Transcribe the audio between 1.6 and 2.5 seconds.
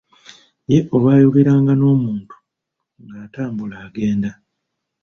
n'omuntu